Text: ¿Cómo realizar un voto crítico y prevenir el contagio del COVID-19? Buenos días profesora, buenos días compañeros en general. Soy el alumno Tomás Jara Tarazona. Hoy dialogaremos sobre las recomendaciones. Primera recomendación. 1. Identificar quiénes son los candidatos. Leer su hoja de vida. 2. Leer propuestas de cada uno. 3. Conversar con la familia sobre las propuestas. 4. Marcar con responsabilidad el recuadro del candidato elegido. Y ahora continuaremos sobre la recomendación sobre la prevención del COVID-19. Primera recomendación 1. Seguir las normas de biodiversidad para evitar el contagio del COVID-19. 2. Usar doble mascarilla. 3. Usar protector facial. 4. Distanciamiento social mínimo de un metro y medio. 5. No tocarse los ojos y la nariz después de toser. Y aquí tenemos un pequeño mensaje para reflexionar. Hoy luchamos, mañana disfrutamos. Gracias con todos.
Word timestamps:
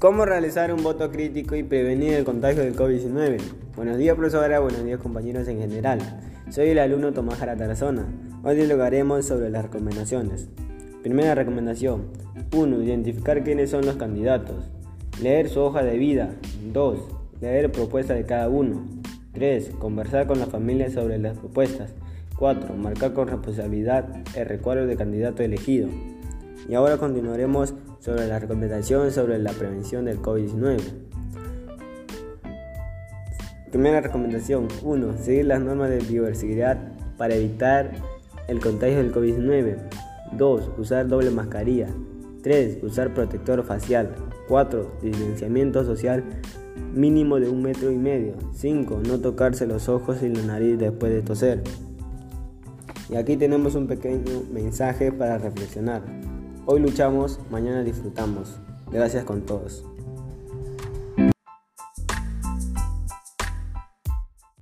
¿Cómo 0.00 0.24
realizar 0.24 0.72
un 0.72 0.82
voto 0.82 1.10
crítico 1.10 1.56
y 1.56 1.62
prevenir 1.62 2.14
el 2.14 2.24
contagio 2.24 2.62
del 2.62 2.74
COVID-19? 2.74 3.38
Buenos 3.76 3.98
días 3.98 4.16
profesora, 4.16 4.58
buenos 4.58 4.82
días 4.82 4.98
compañeros 4.98 5.46
en 5.46 5.58
general. 5.58 5.98
Soy 6.48 6.70
el 6.70 6.78
alumno 6.78 7.12
Tomás 7.12 7.38
Jara 7.38 7.54
Tarazona. 7.54 8.06
Hoy 8.42 8.56
dialogaremos 8.56 9.26
sobre 9.26 9.50
las 9.50 9.64
recomendaciones. 9.64 10.48
Primera 11.02 11.34
recomendación. 11.34 12.06
1. 12.56 12.82
Identificar 12.82 13.44
quiénes 13.44 13.68
son 13.68 13.84
los 13.84 13.96
candidatos. 13.96 14.70
Leer 15.20 15.50
su 15.50 15.60
hoja 15.60 15.82
de 15.82 15.98
vida. 15.98 16.30
2. 16.72 16.98
Leer 17.42 17.70
propuestas 17.70 18.16
de 18.16 18.24
cada 18.24 18.48
uno. 18.48 18.88
3. 19.34 19.72
Conversar 19.78 20.26
con 20.26 20.38
la 20.38 20.46
familia 20.46 20.88
sobre 20.88 21.18
las 21.18 21.36
propuestas. 21.36 21.92
4. 22.38 22.74
Marcar 22.74 23.12
con 23.12 23.28
responsabilidad 23.28 24.08
el 24.34 24.46
recuadro 24.46 24.86
del 24.86 24.96
candidato 24.96 25.42
elegido. 25.42 25.90
Y 26.68 26.74
ahora 26.74 26.98
continuaremos 26.98 27.74
sobre 28.00 28.26
la 28.26 28.38
recomendación 28.38 29.10
sobre 29.10 29.38
la 29.38 29.52
prevención 29.52 30.04
del 30.04 30.20
COVID-19. 30.20 30.80
Primera 33.70 34.00
recomendación 34.00 34.68
1. 34.82 35.18
Seguir 35.18 35.46
las 35.46 35.60
normas 35.60 35.90
de 35.90 35.98
biodiversidad 35.98 36.78
para 37.16 37.34
evitar 37.34 37.92
el 38.48 38.60
contagio 38.60 38.96
del 38.98 39.12
COVID-19. 39.12 39.76
2. 40.32 40.70
Usar 40.78 41.08
doble 41.08 41.30
mascarilla. 41.30 41.88
3. 42.42 42.82
Usar 42.82 43.14
protector 43.14 43.62
facial. 43.64 44.14
4. 44.48 44.98
Distanciamiento 45.02 45.84
social 45.84 46.24
mínimo 46.94 47.38
de 47.38 47.48
un 47.48 47.62
metro 47.62 47.90
y 47.90 47.96
medio. 47.96 48.34
5. 48.52 49.02
No 49.06 49.20
tocarse 49.20 49.66
los 49.66 49.88
ojos 49.88 50.22
y 50.22 50.28
la 50.28 50.42
nariz 50.42 50.78
después 50.78 51.12
de 51.12 51.22
toser. 51.22 51.62
Y 53.08 53.16
aquí 53.16 53.36
tenemos 53.36 53.74
un 53.74 53.86
pequeño 53.86 54.42
mensaje 54.52 55.12
para 55.12 55.38
reflexionar. 55.38 56.02
Hoy 56.72 56.78
luchamos, 56.78 57.40
mañana 57.50 57.82
disfrutamos. 57.82 58.60
Gracias 58.92 59.24
con 59.24 59.40
todos. 59.40 59.84